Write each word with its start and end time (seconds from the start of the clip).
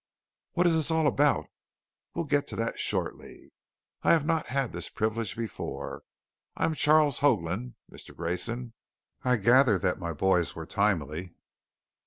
"What 0.53 0.65
is 0.65 0.73
this 0.73 0.89
all 0.89 1.05
about?" 1.05 1.45
"We'll 2.15 2.25
get 2.25 2.47
to 2.47 2.55
that 2.55 2.79
shortly. 2.79 3.53
I 4.01 4.09
have 4.13 4.25
not 4.25 4.47
had 4.47 4.73
this 4.73 4.89
privilege 4.89 5.35
before; 5.37 6.01
I 6.57 6.65
am 6.65 6.73
Charles 6.73 7.19
Hoagland, 7.19 7.75
Mister 7.87 8.11
Grayson. 8.11 8.73
I 9.23 9.35
gather 9.35 9.77
that 9.77 9.99
my 9.99 10.13
boys 10.13 10.55
were 10.55 10.65
timely." 10.65 11.35